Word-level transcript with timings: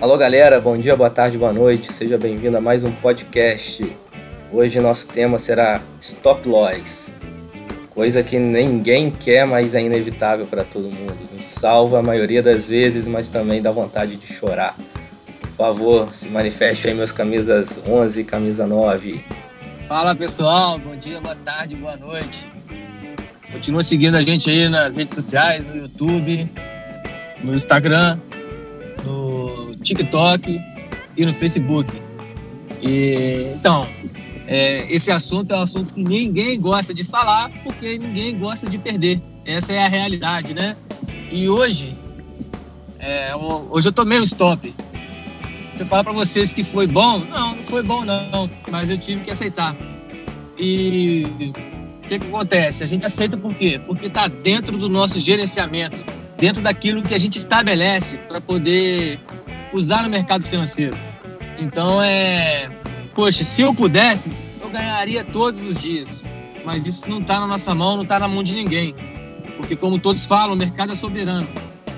Alô 0.00 0.16
galera, 0.16 0.60
bom 0.60 0.78
dia, 0.78 0.94
boa 0.94 1.10
tarde, 1.10 1.36
boa 1.36 1.52
noite, 1.52 1.92
seja 1.92 2.16
bem-vindo 2.16 2.56
a 2.56 2.60
mais 2.60 2.84
um 2.84 2.92
podcast. 2.92 3.84
Hoje 4.52 4.78
nosso 4.78 5.08
tema 5.08 5.36
será 5.36 5.80
Stop 6.00 6.48
Loss, 6.48 7.12
coisa 7.94 8.22
que 8.22 8.38
ninguém 8.38 9.10
quer, 9.10 9.46
mas 9.46 9.74
é 9.74 9.82
inevitável 9.82 10.46
para 10.46 10.64
todo 10.64 10.84
mundo. 10.84 11.16
Nos 11.34 11.44
salva 11.44 11.98
a 11.98 12.02
maioria 12.02 12.42
das 12.42 12.68
vezes, 12.68 13.06
mas 13.06 13.28
também 13.28 13.60
dá 13.60 13.70
vontade 13.70 14.16
de 14.16 14.26
chorar. 14.26 14.76
Por 15.40 15.50
favor, 15.50 16.14
se 16.14 16.28
manifeste 16.28 16.88
aí 16.88 16.94
meus 16.94 17.12
camisas 17.12 17.80
11 17.86 18.20
e 18.20 18.24
camisa 18.24 18.66
9. 18.66 19.24
Fala 19.86 20.14
pessoal, 20.14 20.78
bom 20.78 20.96
dia, 20.96 21.20
boa 21.20 21.36
tarde, 21.36 21.76
boa 21.76 21.96
noite. 21.96 22.48
Continua 23.52 23.82
seguindo 23.82 24.16
a 24.16 24.22
gente 24.22 24.48
aí 24.48 24.68
nas 24.68 24.96
redes 24.96 25.14
sociais, 25.14 25.66
no 25.66 25.76
YouTube, 25.76 26.48
no 27.42 27.54
Instagram, 27.54 28.18
TikTok 29.82 30.60
e 31.16 31.26
no 31.26 31.34
Facebook. 31.34 31.92
E, 32.80 33.52
então, 33.54 33.86
é, 34.46 34.86
esse 34.92 35.10
assunto 35.10 35.52
é 35.52 35.56
um 35.56 35.62
assunto 35.62 35.94
que 35.94 36.02
ninguém 36.02 36.60
gosta 36.60 36.92
de 36.92 37.04
falar 37.04 37.50
porque 37.62 37.98
ninguém 37.98 38.38
gosta 38.38 38.68
de 38.68 38.78
perder. 38.78 39.20
Essa 39.44 39.72
é 39.72 39.84
a 39.84 39.88
realidade, 39.88 40.54
né? 40.54 40.76
E 41.30 41.48
hoje, 41.48 41.96
é, 42.98 43.34
hoje 43.34 43.88
eu 43.88 43.92
tomei 43.92 44.20
um 44.20 44.24
stop. 44.24 44.72
Se 45.74 45.82
eu 45.82 45.86
falar 45.86 46.04
para 46.04 46.12
vocês 46.12 46.52
que 46.52 46.62
foi 46.62 46.86
bom, 46.86 47.18
não, 47.18 47.56
não 47.56 47.62
foi 47.62 47.82
bom 47.82 48.04
não, 48.04 48.50
mas 48.70 48.90
eu 48.90 48.98
tive 48.98 49.24
que 49.24 49.30
aceitar. 49.30 49.74
E 50.58 51.22
o 52.04 52.08
que, 52.08 52.18
que 52.18 52.26
acontece? 52.26 52.84
A 52.84 52.86
gente 52.86 53.06
aceita 53.06 53.36
por 53.36 53.54
quê? 53.54 53.80
Porque 53.86 54.06
está 54.06 54.28
dentro 54.28 54.76
do 54.76 54.88
nosso 54.88 55.18
gerenciamento, 55.18 55.98
dentro 56.36 56.62
daquilo 56.62 57.02
que 57.02 57.14
a 57.14 57.18
gente 57.18 57.38
estabelece 57.38 58.18
para 58.18 58.40
poder 58.40 59.18
usar 59.72 60.02
no 60.02 60.10
mercado 60.10 60.46
financeiro. 60.46 60.96
Então 61.58 62.02
é. 62.02 62.68
Poxa, 63.14 63.44
se 63.44 63.62
eu 63.62 63.74
pudesse, 63.74 64.30
eu 64.60 64.68
ganharia 64.68 65.24
todos 65.24 65.64
os 65.64 65.78
dias. 65.78 66.24
Mas 66.64 66.86
isso 66.86 67.08
não 67.10 67.20
está 67.20 67.40
na 67.40 67.46
nossa 67.46 67.74
mão, 67.74 67.96
não 67.96 68.02
está 68.04 68.18
na 68.18 68.28
mão 68.28 68.42
de 68.42 68.54
ninguém. 68.54 68.94
Porque, 69.56 69.76
como 69.76 69.98
todos 69.98 70.24
falam, 70.24 70.54
o 70.54 70.56
mercado 70.56 70.92
é 70.92 70.94
soberano. 70.94 71.46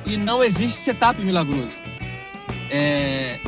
E 0.06 0.16
não 0.16 0.42
existe 0.42 0.78
setup 0.78 1.22
milagroso. 1.22 1.76
É, 2.70 3.38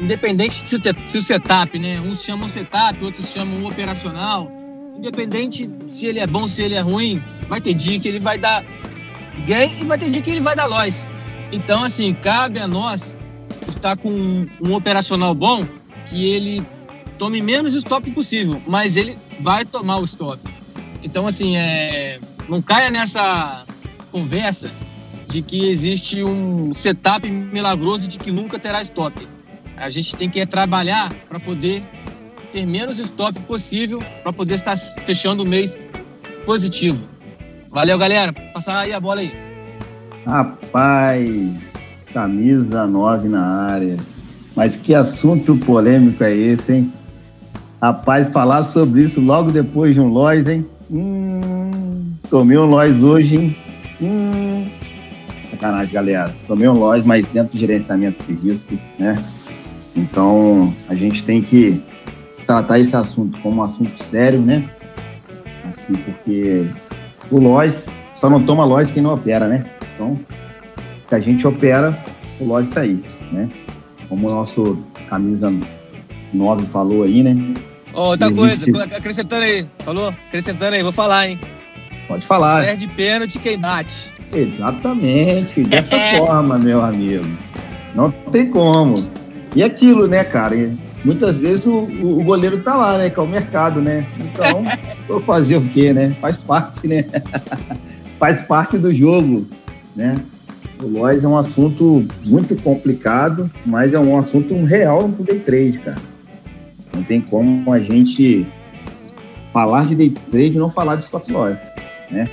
independente 0.00 0.62
se 0.66 1.18
o 1.18 1.22
setup, 1.22 1.78
né? 1.78 2.00
Uns 2.00 2.24
chamam 2.24 2.48
setup, 2.48 3.04
outros 3.04 3.28
chamam 3.28 3.64
operacional. 3.64 4.50
Independente 4.96 5.68
se 5.88 6.06
ele 6.06 6.18
é 6.18 6.26
bom, 6.26 6.46
se 6.46 6.62
ele 6.62 6.74
é 6.74 6.80
ruim, 6.80 7.22
vai 7.48 7.60
ter 7.60 7.74
dia 7.74 7.98
que 7.98 8.08
ele 8.08 8.18
vai 8.18 8.38
dar 8.38 8.64
gain 9.46 9.78
e 9.80 9.84
vai 9.84 9.98
ter 9.98 10.10
dia 10.10 10.22
que 10.22 10.30
ele 10.30 10.40
vai 10.40 10.54
dar 10.54 10.66
loss. 10.66 11.06
Então, 11.52 11.82
assim, 11.84 12.14
cabe 12.14 12.60
a 12.60 12.68
nós 12.68 13.16
está 13.66 13.96
com 13.96 14.10
um, 14.10 14.46
um 14.60 14.74
operacional 14.74 15.34
bom, 15.34 15.64
que 16.08 16.28
ele 16.28 16.62
tome 17.20 17.42
menos 17.42 17.74
stop 17.74 18.10
possível, 18.12 18.62
mas 18.66 18.96
ele 18.96 19.18
vai 19.40 19.62
tomar 19.66 19.98
o 19.98 20.04
stop. 20.04 20.40
Então, 21.02 21.26
assim, 21.26 21.54
é, 21.54 22.18
não 22.48 22.62
caia 22.62 22.90
nessa 22.90 23.66
conversa 24.10 24.70
de 25.28 25.42
que 25.42 25.68
existe 25.68 26.24
um 26.24 26.72
setup 26.72 27.28
milagroso 27.28 28.08
de 28.08 28.16
que 28.18 28.32
nunca 28.32 28.58
terá 28.58 28.80
stop. 28.80 29.28
A 29.76 29.90
gente 29.90 30.16
tem 30.16 30.30
que 30.30 30.44
trabalhar 30.46 31.12
para 31.28 31.38
poder 31.38 31.84
ter 32.54 32.64
menos 32.64 32.98
stop 32.98 33.38
possível 33.40 34.02
para 34.22 34.32
poder 34.32 34.54
estar 34.54 34.74
fechando 34.78 35.42
o 35.42 35.46
mês 35.46 35.78
positivo. 36.46 37.06
Valeu, 37.68 37.98
galera. 37.98 38.32
Passar 38.32 38.78
aí 38.78 38.94
a 38.94 38.98
bola 38.98 39.20
aí. 39.20 39.32
Rapaz, 40.24 41.98
Camisa 42.14 42.86
9 42.86 43.28
na 43.28 43.46
área. 43.66 43.98
Mas 44.56 44.74
que 44.74 44.94
assunto 44.94 45.54
polêmico 45.58 46.24
é 46.24 46.34
esse, 46.34 46.72
hein? 46.72 46.92
Rapaz, 47.80 48.28
falar 48.28 48.64
sobre 48.64 49.04
isso 49.04 49.22
logo 49.22 49.50
depois 49.50 49.94
de 49.94 50.00
um 50.00 50.08
Lois, 50.08 50.46
hein? 50.46 50.66
Hum, 50.90 52.12
tomei 52.28 52.58
um 52.58 52.66
Lois 52.66 53.02
hoje, 53.02 53.36
hein? 53.36 53.56
Hum, 54.02 54.66
sacanagem, 55.50 55.94
galera. 55.94 56.34
Tomei 56.46 56.68
um 56.68 56.74
Lois, 56.74 57.06
mas 57.06 57.26
dentro 57.28 57.54
do 57.54 57.58
gerenciamento 57.58 58.22
de 58.26 58.34
risco, 58.34 58.74
né? 58.98 59.16
Então, 59.96 60.74
a 60.88 60.94
gente 60.94 61.24
tem 61.24 61.40
que 61.40 61.82
tratar 62.46 62.78
esse 62.78 62.94
assunto 62.94 63.38
como 63.40 63.62
um 63.62 63.64
assunto 63.64 64.02
sério, 64.02 64.40
né? 64.40 64.68
Assim, 65.66 65.94
porque 65.94 66.66
o 67.30 67.38
Lois 67.38 67.88
só 68.12 68.28
não 68.28 68.42
toma 68.42 68.62
Lois 68.62 68.90
quem 68.90 69.02
não 69.02 69.14
opera, 69.14 69.48
né? 69.48 69.64
Então, 69.94 70.20
se 71.06 71.14
a 71.14 71.18
gente 71.18 71.46
opera, 71.46 71.98
o 72.38 72.44
lote 72.44 72.68
está 72.68 72.82
aí, 72.82 73.02
né? 73.32 73.48
Como 74.06 74.28
o 74.28 74.30
nosso 74.30 74.84
camisa 75.08 75.50
9 76.32 76.66
falou 76.66 77.04
aí, 77.04 77.22
né? 77.22 77.36
Oh, 77.92 78.10
outra 78.10 78.30
coisa, 78.30 78.66
acrescentando 78.96 79.42
aí, 79.42 79.66
falou? 79.84 80.14
Acrescentando 80.28 80.74
aí, 80.76 80.82
vou 80.82 80.92
falar, 80.92 81.28
hein? 81.28 81.40
Pode 82.06 82.26
falar. 82.26 82.64
Perde 82.64 82.86
pênalti, 82.88 83.38
quem 83.38 83.58
bate. 83.58 84.12
Exatamente, 84.32 85.62
dessa 85.64 85.96
forma, 86.18 86.58
meu 86.58 86.82
amigo. 86.82 87.24
Não 87.94 88.10
tem 88.10 88.48
como. 88.48 89.10
E 89.54 89.62
aquilo, 89.62 90.06
né, 90.06 90.22
cara? 90.22 90.54
Muitas 91.04 91.38
vezes 91.38 91.64
o, 91.66 91.78
o, 91.78 92.22
goleiro 92.22 92.60
tá 92.60 92.76
lá, 92.76 92.98
né? 92.98 93.10
Que 93.10 93.18
é 93.18 93.22
o 93.22 93.26
mercado, 93.26 93.80
né? 93.80 94.06
Então, 94.18 94.64
vou 95.08 95.20
fazer 95.20 95.56
o 95.56 95.68
quê, 95.68 95.92
né? 95.92 96.14
Faz 96.20 96.36
parte, 96.38 96.86
né? 96.86 97.04
Faz 98.18 98.42
parte 98.42 98.76
do 98.76 98.94
jogo, 98.94 99.46
né? 99.96 100.14
O 100.80 100.86
Lois 100.86 101.24
é 101.24 101.28
um 101.28 101.36
assunto 101.36 102.06
muito 102.26 102.54
complicado, 102.62 103.50
mas 103.64 103.94
é 103.94 103.98
um 103.98 104.18
assunto 104.18 104.54
real 104.64 105.08
no 105.08 105.24
day 105.24 105.38
trade, 105.38 105.78
cara. 105.78 106.09
Não 106.94 107.02
tem 107.02 107.20
como 107.20 107.72
a 107.72 107.78
gente 107.78 108.46
falar 109.52 109.86
de 109.86 109.94
day 109.94 110.10
trade 110.10 110.56
e 110.56 110.58
não 110.58 110.70
falar 110.70 110.96
de 110.96 111.04
stop 111.04 111.30
loss, 111.32 111.60
né? 112.10 112.28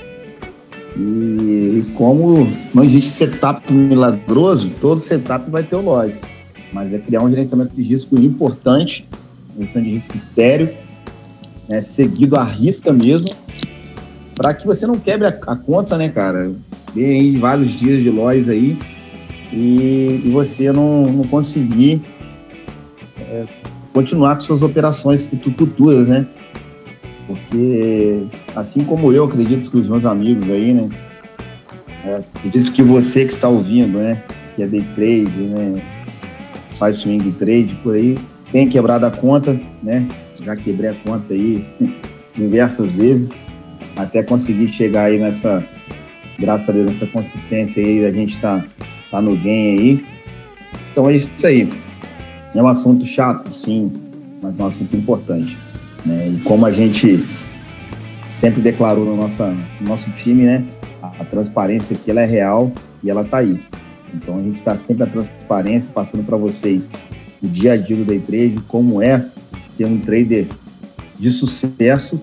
E, 0.96 1.84
como 1.94 2.48
não 2.74 2.82
existe 2.82 3.10
setup 3.10 3.72
milagroso, 3.72 4.70
todo 4.80 5.00
setup 5.00 5.48
vai 5.50 5.62
ter 5.62 5.76
o 5.76 5.80
loss. 5.80 6.20
Mas 6.72 6.92
é 6.92 6.98
criar 6.98 7.22
um 7.22 7.30
gerenciamento 7.30 7.74
de 7.74 7.82
risco 7.82 8.18
importante, 8.18 9.06
gerenciamento 9.54 9.90
de 9.90 9.96
risco 9.96 10.18
sério, 10.18 10.70
né, 11.68 11.80
seguido 11.80 12.36
à 12.36 12.44
risca 12.44 12.92
mesmo, 12.92 13.28
para 14.34 14.54
que 14.54 14.66
você 14.66 14.86
não 14.86 14.94
quebre 14.94 15.26
a, 15.26 15.38
a 15.46 15.56
conta, 15.56 15.96
né, 15.96 16.08
cara? 16.08 16.52
aí 16.96 17.36
vários 17.36 17.70
dias 17.70 18.02
de 18.02 18.10
lojas 18.10 18.48
aí 18.48 18.76
e, 19.52 20.22
e, 20.24 20.30
você 20.32 20.72
não, 20.72 21.04
não 21.04 21.24
conseguir 21.24 22.00
é, 23.20 23.44
continuar 23.92 24.34
com 24.36 24.40
suas 24.40 24.62
operações 24.62 25.28
futuras, 25.56 26.08
né? 26.08 26.26
Porque 27.26 28.22
assim 28.56 28.84
como 28.84 29.12
eu 29.12 29.24
acredito 29.24 29.70
que 29.70 29.76
os 29.76 29.88
meus 29.88 30.04
amigos 30.04 30.48
aí, 30.50 30.72
né? 30.72 30.88
É, 32.04 32.20
acredito 32.36 32.72
que 32.72 32.82
você 32.82 33.24
que 33.24 33.32
está 33.32 33.48
ouvindo, 33.48 33.98
né? 33.98 34.22
Que 34.56 34.62
é 34.62 34.66
day 34.66 34.84
trade, 34.94 35.40
né? 35.40 35.82
Faz 36.78 36.96
swing 36.96 37.30
trade 37.32 37.74
por 37.82 37.94
aí, 37.94 38.16
tem 38.52 38.68
quebrado 38.68 39.04
a 39.04 39.10
conta, 39.10 39.60
né? 39.82 40.06
Já 40.42 40.56
quebrei 40.56 40.90
a 40.90 40.94
conta 40.94 41.34
aí 41.34 41.66
diversas 42.36 42.92
vezes 42.92 43.30
até 43.96 44.22
conseguir 44.22 44.68
chegar 44.68 45.04
aí 45.04 45.18
nessa 45.18 45.62
graças 46.38 46.68
a 46.68 46.72
Deus, 46.72 46.90
essa 46.90 47.06
consistência 47.06 47.84
aí, 47.84 48.06
a 48.06 48.12
gente 48.12 48.38
tá, 48.38 48.64
tá 49.10 49.20
no 49.20 49.36
game 49.36 49.80
aí. 49.80 50.06
Então 50.92 51.08
é 51.10 51.16
isso 51.16 51.30
aí. 51.44 51.68
É 52.58 52.62
um 52.62 52.66
assunto 52.66 53.06
chato, 53.06 53.54
sim, 53.54 53.92
mas 54.42 54.58
é 54.58 54.64
um 54.64 54.66
assunto 54.66 54.96
importante. 54.96 55.56
Né? 56.04 56.34
E 56.34 56.40
como 56.42 56.66
a 56.66 56.72
gente 56.72 57.24
sempre 58.28 58.60
declarou 58.60 59.04
no, 59.04 59.16
nossa, 59.16 59.54
no 59.80 59.86
nosso 59.86 60.10
time, 60.10 60.42
né? 60.42 60.66
A, 61.00 61.06
a 61.20 61.24
transparência 61.24 61.94
aqui 61.94 62.10
ela 62.10 62.20
é 62.22 62.26
real 62.26 62.72
e 63.00 63.08
ela 63.08 63.22
tá 63.22 63.36
aí. 63.36 63.60
Então 64.12 64.40
a 64.40 64.42
gente 64.42 64.58
está 64.58 64.76
sempre 64.76 65.04
a 65.04 65.06
transparência, 65.06 65.92
passando 65.94 66.24
para 66.24 66.36
vocês 66.36 66.90
o 67.40 67.46
dia 67.46 67.74
a 67.74 67.76
dia 67.76 67.94
do 67.94 68.04
day 68.04 68.18
trade, 68.18 68.58
como 68.66 69.00
é 69.00 69.24
ser 69.64 69.84
um 69.84 69.96
trader 69.96 70.48
de 71.16 71.30
sucesso, 71.30 72.20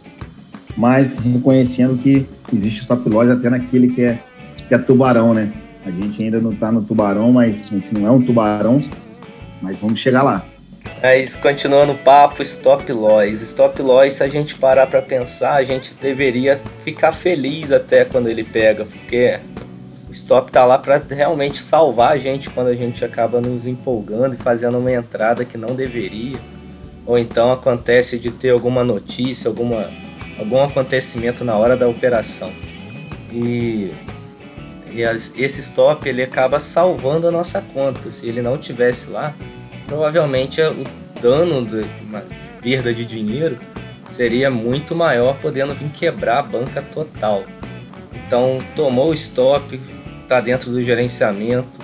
mas 0.75 1.15
reconhecendo 1.15 1.97
que 1.97 2.25
existe 2.53 2.81
stop 2.81 3.09
loss 3.09 3.29
até 3.29 3.49
naquele 3.49 3.87
que 3.87 4.01
é, 4.01 4.19
que 4.67 4.75
é 4.75 4.77
tubarão, 4.77 5.33
né? 5.33 5.49
A 5.85 5.91
gente 5.91 6.21
ainda 6.21 6.41
não 6.41 6.51
está 6.51 6.73
no 6.73 6.83
tubarão, 6.83 7.31
mas 7.31 7.71
a 7.71 7.79
gente 7.79 7.93
não 7.93 8.05
é 8.05 8.11
um 8.11 8.21
tubarão, 8.21 8.81
mas 9.61 9.77
vamos 9.77 9.99
chegar 9.99 10.23
lá. 10.23 10.45
Mas 11.01 11.35
continuando 11.35 11.93
o 11.93 11.97
papo, 11.97 12.41
stop 12.41 12.91
loss. 12.91 13.41
Stop 13.41 13.81
loss, 13.81 14.15
se 14.15 14.23
a 14.23 14.27
gente 14.27 14.55
parar 14.55 14.87
para 14.87 15.01
pensar, 15.01 15.53
a 15.53 15.63
gente 15.63 15.93
deveria 15.95 16.59
ficar 16.83 17.11
feliz 17.11 17.71
até 17.71 18.05
quando 18.05 18.27
ele 18.27 18.43
pega, 18.43 18.85
porque 18.85 19.39
o 20.07 20.11
stop 20.11 20.51
tá 20.51 20.65
lá 20.65 20.77
para 20.77 21.01
realmente 21.09 21.57
salvar 21.57 22.13
a 22.13 22.17
gente 22.17 22.49
quando 22.49 22.67
a 22.67 22.75
gente 22.75 23.03
acaba 23.03 23.41
nos 23.41 23.67
empolgando 23.67 24.35
e 24.35 24.37
fazendo 24.37 24.77
uma 24.77 24.91
entrada 24.91 25.45
que 25.45 25.57
não 25.57 25.75
deveria. 25.75 26.37
Ou 27.05 27.17
então 27.17 27.51
acontece 27.51 28.17
de 28.17 28.31
ter 28.31 28.49
alguma 28.49 28.83
notícia, 28.83 29.47
alguma, 29.47 29.89
algum 30.39 30.63
acontecimento 30.63 31.43
na 31.43 31.55
hora 31.55 31.77
da 31.77 31.87
operação. 31.87 32.51
E, 33.31 33.91
e 34.95 35.03
as, 35.03 35.33
esse 35.35 35.59
stop 35.59 36.07
ele 36.07 36.23
acaba 36.23 36.57
salvando 36.57 37.27
a 37.27 37.31
nossa 37.31 37.61
conta. 37.61 38.09
Se 38.09 38.29
ele 38.29 38.41
não 38.41 38.57
tivesse 38.57 39.09
lá, 39.09 39.35
provavelmente 39.85 40.61
o 40.61 40.83
dano 41.21 41.65
de, 41.65 41.85
uma, 42.01 42.23
perda 42.61 42.93
de 42.93 43.03
dinheiro 43.03 43.57
seria 44.09 44.49
muito 44.49 44.95
maior, 44.95 45.37
podendo 45.41 45.73
vir 45.73 45.89
quebrar 45.89 46.39
a 46.39 46.43
banca 46.43 46.81
total. 46.81 47.43
Então, 48.25 48.57
tomou 48.73 49.09
o 49.09 49.13
stop, 49.13 49.79
está 50.23 50.39
dentro 50.39 50.71
do 50.71 50.81
gerenciamento. 50.81 51.83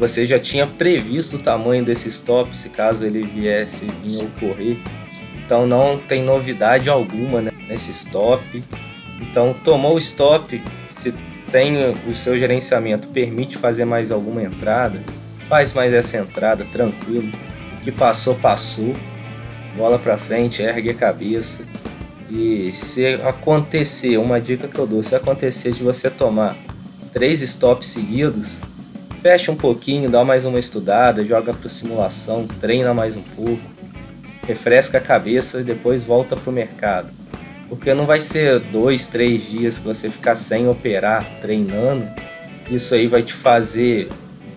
Você 0.00 0.26
já 0.26 0.38
tinha 0.38 0.66
previsto 0.66 1.36
o 1.36 1.42
tamanho 1.42 1.84
desse 1.84 2.08
stop, 2.08 2.56
se 2.58 2.70
caso 2.70 3.06
ele 3.06 3.22
viesse 3.22 3.86
vir 4.02 4.24
ocorrer. 4.24 4.76
Então, 5.44 5.68
não 5.68 5.98
tem 5.98 6.22
novidade 6.22 6.90
alguma 6.90 7.40
né, 7.40 7.52
nesse 7.68 7.92
stop. 7.92 8.64
Então, 9.20 9.54
tomou 9.64 9.94
o 9.94 9.98
stop, 9.98 10.60
se 10.96 11.14
tem 11.50 11.76
o 12.08 12.14
seu 12.14 12.38
gerenciamento, 12.38 13.08
permite 13.08 13.58
fazer 13.58 13.84
mais 13.84 14.10
alguma 14.10 14.42
entrada, 14.42 14.98
faz 15.48 15.72
mais 15.72 15.92
essa 15.92 16.18
entrada 16.18 16.64
tranquilo. 16.72 17.30
O 17.76 17.80
que 17.82 17.90
passou, 17.90 18.34
passou. 18.34 18.92
Bola 19.76 19.98
para 19.98 20.16
frente, 20.18 20.62
ergue 20.62 20.90
a 20.90 20.94
cabeça. 20.94 21.64
E 22.30 22.70
se 22.72 23.06
acontecer, 23.24 24.16
uma 24.18 24.40
dica 24.40 24.68
que 24.68 24.78
eu 24.78 24.86
dou, 24.86 25.02
se 25.02 25.14
acontecer 25.14 25.72
de 25.72 25.82
você 25.82 26.08
tomar 26.08 26.56
três 27.12 27.40
stops 27.40 27.88
seguidos, 27.88 28.60
fecha 29.20 29.50
um 29.50 29.56
pouquinho, 29.56 30.08
dá 30.08 30.24
mais 30.24 30.44
uma 30.44 30.58
estudada, 30.58 31.24
joga 31.24 31.52
para 31.52 31.68
simulação, 31.68 32.46
treina 32.46 32.94
mais 32.94 33.16
um 33.16 33.22
pouco, 33.22 33.60
refresca 34.46 34.98
a 34.98 35.00
cabeça 35.00 35.60
e 35.60 35.64
depois 35.64 36.04
volta 36.04 36.36
para 36.36 36.50
o 36.50 36.52
mercado. 36.52 37.19
Porque 37.70 37.94
não 37.94 38.04
vai 38.04 38.20
ser 38.20 38.58
dois, 38.58 39.06
três 39.06 39.48
dias 39.48 39.78
que 39.78 39.86
você 39.86 40.10
ficar 40.10 40.34
sem 40.34 40.68
operar, 40.68 41.24
treinando. 41.40 42.04
Isso 42.68 42.92
aí 42.96 43.06
vai 43.06 43.22
te 43.22 43.32
fazer 43.32 44.08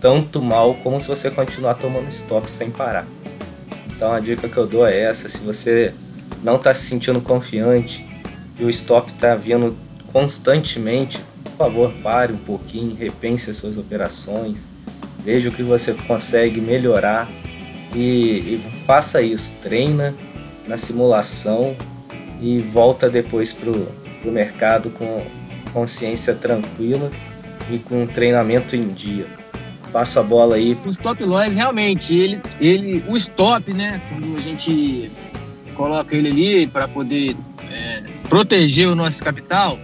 tanto 0.02 0.42
mal 0.42 0.74
como 0.84 1.00
se 1.00 1.08
você 1.08 1.30
continuar 1.30 1.76
tomando 1.76 2.10
stop 2.10 2.52
sem 2.52 2.72
parar. 2.72 3.06
Então 3.96 4.12
a 4.12 4.20
dica 4.20 4.50
que 4.50 4.58
eu 4.58 4.66
dou 4.66 4.86
é 4.86 5.00
essa: 5.00 5.30
se 5.30 5.38
você 5.42 5.94
não 6.44 6.56
está 6.56 6.74
se 6.74 6.88
sentindo 6.88 7.22
confiante 7.22 8.04
e 8.60 8.66
o 8.66 8.70
stop 8.72 9.12
está 9.12 9.36
vindo 9.36 9.78
constantemente, 10.12 11.20
por 11.44 11.58
favor, 11.58 11.94
pare 12.02 12.34
um 12.34 12.38
pouquinho, 12.38 12.96
repense 12.96 13.52
as 13.52 13.58
suas 13.58 13.78
operações, 13.78 14.64
veja 15.24 15.50
o 15.50 15.52
que 15.52 15.62
você 15.62 15.94
consegue 16.08 16.60
melhorar 16.60 17.30
e, 17.96 18.00
e 18.00 18.84
faça 18.88 19.22
isso. 19.22 19.54
Treina 19.62 20.16
na 20.68 20.78
simulação 20.78 21.76
e 22.44 22.60
volta 22.60 23.10
depois 23.10 23.54
para 23.54 23.70
o 23.72 24.32
mercado 24.32 24.90
com 24.90 25.26
consciência 25.72 26.36
tranquila 26.36 27.10
e 27.72 27.80
com 27.80 28.06
treinamento 28.06 28.76
em 28.76 28.90
dia. 28.90 29.26
Passa 29.94 30.20
a 30.20 30.24
bola 30.24 30.58
aí. 30.58 30.78
O 30.86 30.90
stop 30.90 31.24
loss 31.24 31.56
realmente, 31.56 32.14
ele, 32.14 32.42
ele, 32.60 33.06
o 33.08 33.16
stop, 33.16 33.74
né? 33.74 34.02
Quando 34.10 34.38
a 34.38 34.42
gente 34.42 35.10
coloca 35.74 36.16
ele 36.16 36.30
ali 36.30 36.68
para 36.68 36.86
poder 36.86 37.34
é, 37.72 38.04
proteger 38.28 38.90
o 38.90 38.96
nosso 38.96 39.24
capital, 39.24 39.80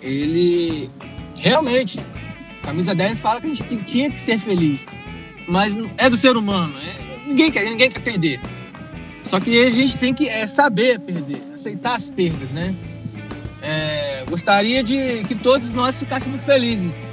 ele 0.00 0.88
realmente, 1.34 1.98
camisa 2.62 2.94
10 2.94 3.18
fala 3.18 3.40
que 3.40 3.48
a 3.48 3.54
gente 3.54 3.76
tinha 3.78 4.08
que 4.08 4.20
ser 4.20 4.38
feliz, 4.38 4.86
mas 5.48 5.76
é 5.96 6.08
do 6.08 6.16
ser 6.16 6.36
humano, 6.36 6.74
é, 6.78 7.26
ninguém 7.26 7.50
quer, 7.50 7.64
ninguém 7.64 7.90
quer 7.90 8.00
perder. 8.00 8.40
Só 9.28 9.38
que 9.38 9.60
a 9.60 9.68
gente 9.68 9.98
tem 9.98 10.14
que 10.14 10.26
é, 10.26 10.46
saber 10.46 10.98
perder, 10.98 11.42
aceitar 11.52 11.96
as 11.96 12.10
perdas, 12.10 12.50
né? 12.50 12.74
É, 13.60 14.24
gostaria 14.26 14.82
de 14.82 15.22
que 15.28 15.34
todos 15.34 15.70
nós 15.70 15.98
ficássemos 15.98 16.46
felizes, 16.46 17.10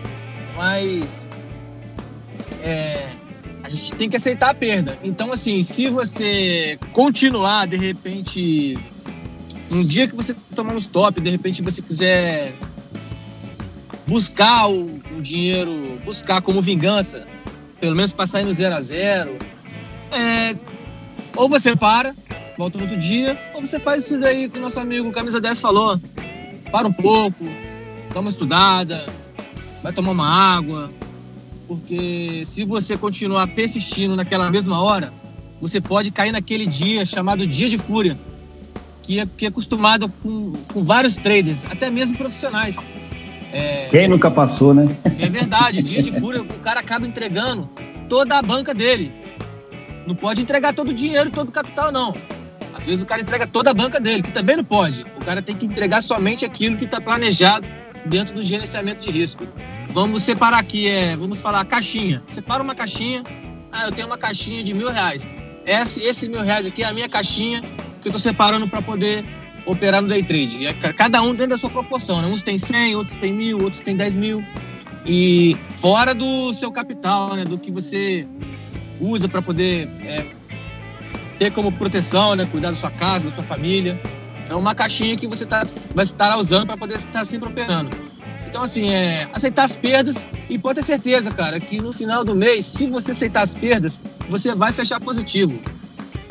mas 0.55 1.35
é, 2.63 3.09
a 3.61 3.69
gente 3.69 3.93
tem 3.95 4.09
que 4.09 4.15
aceitar 4.15 4.51
a 4.51 4.53
perda. 4.53 4.97
Então, 5.03 5.33
assim, 5.33 5.61
se 5.61 5.89
você 5.89 6.79
continuar, 6.93 7.67
de 7.67 7.75
repente, 7.75 8.77
um 9.69 9.83
dia 9.83 10.07
que 10.07 10.15
você 10.15 10.33
tomar 10.55 10.73
um 10.73 10.77
stop, 10.77 11.19
de 11.19 11.29
repente 11.29 11.61
você 11.61 11.81
quiser 11.81 12.53
buscar 14.07 14.69
o, 14.69 15.01
o 15.17 15.21
dinheiro, 15.21 15.99
buscar 16.05 16.41
como 16.41 16.61
vingança, 16.61 17.27
pelo 17.77 17.93
menos 17.93 18.13
passar 18.13 18.41
no 18.45 18.53
zero 18.53 18.75
a 18.75 18.81
zero, 18.81 19.37
é, 20.13 20.55
ou 21.35 21.49
você 21.49 21.75
para, 21.75 22.13
volta 22.57 22.77
no 22.77 22.85
outro 22.85 22.97
dia, 22.97 23.37
ou 23.53 23.65
você 23.65 23.79
faz 23.79 24.05
isso 24.05 24.19
daí 24.19 24.49
que 24.49 24.57
o 24.57 24.61
nosso 24.61 24.79
amigo 24.79 25.11
Camisa 25.11 25.39
10 25.41 25.59
falou. 25.59 25.99
Para 26.71 26.87
um 26.87 26.93
pouco, 26.93 27.45
dá 28.13 28.19
uma 28.19 28.29
estudada, 28.29 29.05
vai 29.83 29.93
tomar 29.93 30.11
uma 30.11 30.27
água, 30.27 30.89
porque 31.67 32.43
se 32.45 32.65
você 32.65 32.97
continuar 32.97 33.47
persistindo 33.47 34.15
naquela 34.15 34.49
mesma 34.49 34.81
hora, 34.81 35.13
você 35.61 35.79
pode 35.79 36.11
cair 36.11 36.31
naquele 36.31 36.65
dia 36.65 37.05
chamado 37.05 37.45
dia 37.45 37.69
de 37.69 37.77
fúria, 37.77 38.17
que 39.03 39.19
é, 39.19 39.27
que 39.37 39.45
é 39.45 39.49
acostumado 39.49 40.09
com, 40.21 40.53
com 40.73 40.83
vários 40.83 41.17
traders, 41.17 41.65
até 41.65 41.89
mesmo 41.89 42.17
profissionais. 42.17 42.77
É, 43.53 43.87
Quem 43.89 44.07
nunca 44.07 44.29
passou, 44.29 44.73
né? 44.73 44.95
É 45.17 45.29
verdade, 45.29 45.81
dia 45.81 46.01
de 46.01 46.11
fúria, 46.19 46.41
o 46.41 46.45
cara 46.59 46.81
acaba 46.81 47.07
entregando 47.07 47.69
toda 48.09 48.37
a 48.37 48.41
banca 48.41 48.73
dele. 48.73 49.24
Não 50.05 50.15
pode 50.15 50.41
entregar 50.41 50.73
todo 50.73 50.89
o 50.89 50.93
dinheiro, 50.93 51.29
todo 51.29 51.49
o 51.49 51.51
capital, 51.51 51.91
não. 51.91 52.13
Às 52.73 52.83
vezes 52.83 53.03
o 53.03 53.05
cara 53.05 53.21
entrega 53.21 53.47
toda 53.47 53.71
a 53.71 53.73
banca 53.73 53.99
dele, 53.99 54.21
que 54.21 54.31
também 54.31 54.57
não 54.57 54.63
pode. 54.63 55.03
O 55.19 55.25
cara 55.25 55.41
tem 55.41 55.55
que 55.55 55.65
entregar 55.65 56.03
somente 56.03 56.45
aquilo 56.45 56.77
que 56.77 56.85
está 56.85 57.01
planejado 57.01 57.65
dentro 58.05 58.35
do 58.35 58.43
gerenciamento 58.43 59.01
de 59.01 59.09
risco. 59.09 59.47
Vamos 59.89 60.23
separar 60.23 60.59
aqui, 60.59 60.87
é, 60.87 61.15
vamos 61.15 61.41
falar 61.41 61.63
caixinha. 61.65 62.21
Separa 62.27 62.61
uma 62.61 62.75
caixinha. 62.75 63.23
Ah, 63.71 63.85
eu 63.85 63.91
tenho 63.91 64.07
uma 64.07 64.17
caixinha 64.17 64.63
de 64.63 64.73
mil 64.73 64.89
reais. 64.89 65.27
Esse, 65.65 66.01
esse 66.03 66.27
mil 66.27 66.41
reais 66.41 66.65
aqui 66.65 66.83
é 66.83 66.85
a 66.85 66.93
minha 66.93 67.09
caixinha 67.09 67.61
que 67.61 68.07
eu 68.07 68.15
estou 68.15 68.19
separando 68.19 68.67
para 68.67 68.81
poder 68.81 69.25
operar 69.65 70.01
no 70.01 70.07
day 70.07 70.21
trade. 70.21 70.67
É 70.67 70.73
cada 70.93 71.21
um 71.21 71.31
dentro 71.31 71.49
da 71.51 71.57
sua 71.57 71.69
proporção. 71.69 72.21
Né? 72.21 72.27
Uns 72.27 72.43
tem 72.43 72.59
100, 72.59 72.95
outros 72.95 73.15
tem 73.17 73.33
mil, 73.33 73.57
outros 73.61 73.81
tem 73.81 73.95
10 73.95 74.15
mil. 74.15 74.45
E 75.05 75.55
fora 75.77 76.13
do 76.13 76.53
seu 76.53 76.71
capital, 76.71 77.35
né? 77.35 77.43
do 77.43 77.57
que 77.57 77.71
você 77.71 78.27
usa 78.99 79.27
para 79.27 79.41
poder 79.41 79.87
é, 80.03 80.25
ter 81.37 81.51
como 81.51 81.71
proteção, 81.71 82.35
né? 82.35 82.47
cuidar 82.49 82.69
da 82.69 82.75
sua 82.75 82.91
casa, 82.91 83.29
da 83.29 83.35
sua 83.35 83.43
família. 83.43 83.99
É 84.49 84.55
uma 84.55 84.75
caixinha 84.75 85.17
que 85.17 85.27
você 85.27 85.45
tá, 85.45 85.65
vai 85.93 86.03
estar 86.03 86.37
usando 86.37 86.67
para 86.67 86.77
poder 86.77 86.97
estar 86.97 87.25
sempre 87.25 87.49
operando. 87.49 87.89
Então, 88.47 88.63
assim, 88.63 88.89
é 88.89 89.27
aceitar 89.33 89.65
as 89.65 89.75
perdas 89.75 90.23
e 90.49 90.57
pode 90.57 90.79
ter 90.79 90.83
certeza, 90.85 91.29
cara, 91.29 91.59
que 91.59 91.81
no 91.81 91.91
final 91.91 92.23
do 92.23 92.33
mês, 92.33 92.65
se 92.65 92.87
você 92.87 93.11
aceitar 93.11 93.41
as 93.41 93.53
perdas, 93.53 93.99
você 94.29 94.55
vai 94.55 94.71
fechar 94.71 94.99
positivo. 94.99 95.59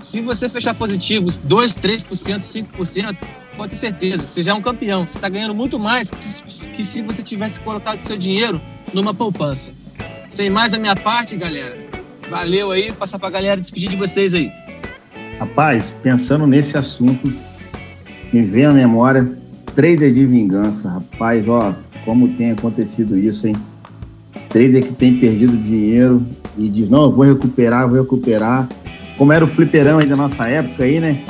Se 0.00 0.21
você 0.21 0.49
fechar 0.49 0.75
positivo 0.75 1.30
2, 1.30 1.76
3%, 1.76 2.66
5%, 2.73 3.16
pode 3.56 3.71
ter 3.71 3.76
certeza, 3.76 4.23
você 4.23 4.42
já 4.42 4.52
é 4.52 4.54
um 4.54 4.62
campeão. 4.62 5.06
Você 5.06 5.18
está 5.18 5.28
ganhando 5.28 5.54
muito 5.54 5.78
mais 5.78 6.09
que, 6.09 6.71
que 6.71 6.85
se 6.85 7.02
você 7.02 7.23
tivesse 7.23 7.61
colocado 7.61 8.00
seu 8.00 8.16
dinheiro 8.16 8.61
numa 8.92 9.12
poupança. 9.12 9.71
Sem 10.30 10.49
mais 10.49 10.73
da 10.73 10.78
minha 10.78 10.97
parte, 10.97 11.37
galera. 11.37 11.84
Valeu 12.28 12.71
aí, 12.71 12.93
passar 12.93 13.19
para 13.19 13.28
a 13.28 13.33
galera 13.33 13.61
despedir 13.61 13.88
de 13.88 13.97
vocês 13.97 14.35
aí. 14.35 14.50
Rapaz, 15.38 15.93
pensando 16.02 16.47
nesse 16.47 16.76
assunto, 16.76 17.33
me 18.33 18.43
vem 18.43 18.64
à 18.64 18.73
memória 18.73 19.31
trader 19.75 20.12
de 20.12 20.25
vingança. 20.25 20.88
Rapaz, 20.88 21.49
ó, 21.49 21.75
como 22.04 22.28
tem 22.35 22.52
acontecido 22.52 23.19
isso, 23.19 23.47
hein? 23.47 23.54
Trader 24.49 24.85
que 24.85 24.93
tem 24.93 25.16
perdido 25.19 25.57
dinheiro 25.57 26.25
e 26.57 26.69
diz, 26.69 26.88
não, 26.88 27.04
eu 27.04 27.12
vou 27.12 27.25
recuperar, 27.25 27.88
vou 27.88 28.00
recuperar. 28.00 28.69
Como 29.19 29.33
era 29.33 29.45
o 29.45 29.49
fliperão 29.49 29.99
aí 29.99 30.07
da 30.07 30.16
nossa 30.16 30.47
época 30.49 30.85
aí, 30.85 31.00
né? 31.00 31.23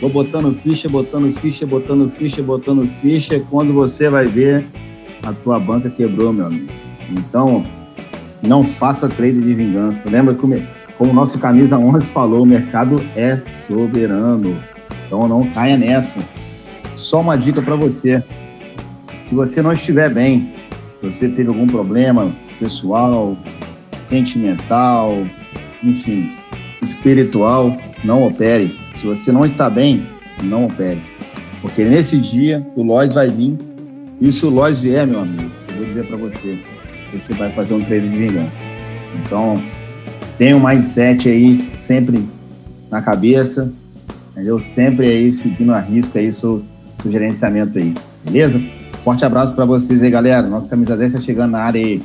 Vou 0.00 0.10
botando 0.10 0.54
ficha, 0.54 0.88
botando 0.88 1.34
ficha, 1.38 1.66
botando 1.66 2.10
ficha, 2.10 2.42
botando 2.42 2.88
ficha. 3.00 3.40
Quando 3.50 3.72
você 3.72 4.08
vai 4.08 4.26
ver, 4.26 4.64
a 5.24 5.32
tua 5.32 5.58
banca 5.58 5.90
quebrou, 5.90 6.32
meu 6.32 6.46
amigo. 6.46 6.68
Então, 7.10 7.66
não 8.42 8.64
faça 8.64 9.08
trade 9.08 9.40
de 9.40 9.54
vingança. 9.54 10.08
Lembra 10.08 10.34
que, 10.34 10.40
como 10.96 11.10
o 11.10 11.14
nosso 11.14 11.38
camisa 11.38 11.78
11 11.78 12.10
falou, 12.10 12.42
o 12.42 12.46
mercado 12.46 13.02
é 13.16 13.36
soberano. 13.66 14.58
Então, 15.06 15.26
não 15.26 15.48
caia 15.50 15.76
nessa. 15.76 16.20
Só 16.96 17.20
uma 17.20 17.36
dica 17.36 17.62
para 17.62 17.76
você. 17.76 18.22
Se 19.24 19.34
você 19.34 19.62
não 19.62 19.72
estiver 19.72 20.12
bem, 20.12 20.52
você 21.02 21.28
teve 21.28 21.48
algum 21.48 21.66
problema 21.66 22.34
pessoal, 22.58 23.36
sentimental, 24.08 25.26
enfim, 25.82 26.32
espiritual, 26.82 27.76
não 28.04 28.26
opere. 28.26 28.78
Se 28.94 29.06
você 29.06 29.30
não 29.30 29.44
está 29.44 29.70
bem, 29.70 30.06
não 30.42 30.66
opere. 30.66 31.02
Porque 31.60 31.84
nesse 31.84 32.18
dia 32.18 32.66
o 32.74 32.82
Lois 32.82 33.12
vai 33.12 33.28
vir. 33.28 33.56
E 34.20 34.32
se 34.32 34.44
o 34.44 34.50
Lois 34.50 34.80
vier, 34.80 35.06
meu 35.06 35.20
amigo, 35.20 35.50
eu 35.68 35.74
vou 35.76 35.86
dizer 35.86 36.06
para 36.06 36.16
você, 36.16 36.58
você 37.12 37.32
vai 37.34 37.50
fazer 37.52 37.74
um 37.74 37.84
treino 37.84 38.08
de 38.08 38.16
vingança. 38.16 38.64
Então, 39.14 39.60
tenha 40.36 40.56
um 40.56 40.66
mindset 40.66 41.28
aí 41.28 41.70
sempre 41.74 42.24
na 42.90 43.02
cabeça, 43.02 43.72
entendeu? 44.32 44.58
Sempre 44.58 45.08
aí 45.08 45.32
seguindo 45.32 45.72
a 45.72 45.80
risca 45.80 46.18
aí 46.18 46.32
seu, 46.32 46.62
seu 47.02 47.10
gerenciamento 47.10 47.78
aí, 47.78 47.94
beleza? 48.24 48.60
Forte 49.04 49.24
abraço 49.24 49.54
para 49.54 49.64
vocês 49.64 50.02
aí, 50.02 50.10
galera. 50.10 50.42
Nossa 50.42 50.68
camisa 50.68 50.96
10 50.96 51.14
tá 51.14 51.20
chegando 51.20 51.52
na 51.52 51.60
área 51.60 51.80
aí. 51.80 52.02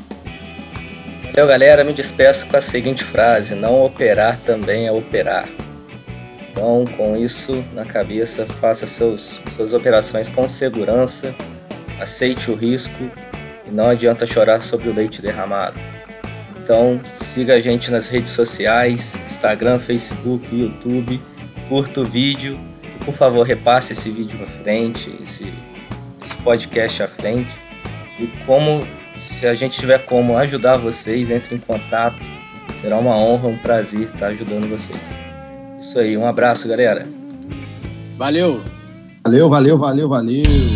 Valeu, 1.33 1.47
galera. 1.47 1.83
Me 1.83 1.93
despeço 1.93 2.45
com 2.45 2.55
a 2.55 2.61
seguinte 2.61 3.03
frase: 3.03 3.55
Não 3.55 3.83
operar 3.83 4.39
também 4.45 4.87
é 4.87 4.91
operar. 4.91 5.49
Então, 6.51 6.85
com 6.95 7.17
isso 7.17 7.63
na 7.73 7.83
cabeça, 7.83 8.45
faça 8.45 8.85
seus, 8.85 9.33
suas 9.55 9.73
operações 9.73 10.29
com 10.29 10.47
segurança, 10.47 11.33
aceite 11.99 12.51
o 12.51 12.55
risco 12.55 13.09
e 13.67 13.71
não 13.71 13.87
adianta 13.87 14.25
chorar 14.25 14.61
sobre 14.61 14.89
o 14.89 14.93
leite 14.93 15.21
derramado. 15.21 15.79
Então, 16.57 16.99
siga 17.13 17.55
a 17.55 17.61
gente 17.61 17.91
nas 17.91 18.07
redes 18.07 18.31
sociais: 18.31 19.21
Instagram, 19.25 19.79
Facebook, 19.79 20.47
YouTube. 20.55 21.19
Curta 21.67 22.01
o 22.01 22.05
vídeo 22.05 22.59
e, 22.83 23.05
por 23.05 23.13
favor, 23.13 23.43
repasse 23.43 23.93
esse 23.93 24.09
vídeo 24.09 24.37
à 24.43 24.45
frente, 24.45 25.13
esse, 25.23 25.51
esse 26.21 26.35
podcast 26.37 27.03
à 27.03 27.07
frente. 27.07 27.49
E 28.19 28.27
como 28.45 28.81
se 29.23 29.47
a 29.47 29.53
gente 29.53 29.79
tiver 29.79 29.99
como 30.05 30.37
ajudar 30.37 30.75
vocês, 30.75 31.31
entre 31.31 31.55
em 31.55 31.59
contato. 31.59 32.17
Será 32.81 32.97
uma 32.97 33.15
honra, 33.15 33.47
um 33.47 33.57
prazer 33.57 34.01
estar 34.01 34.27
ajudando 34.27 34.69
vocês. 34.69 34.99
Isso 35.79 35.97
aí, 35.99 36.17
um 36.17 36.25
abraço, 36.25 36.67
galera. 36.67 37.07
Valeu. 38.17 38.61
Valeu, 39.23 39.49
valeu, 39.49 39.77
valeu, 39.77 40.09
valeu. 40.09 40.72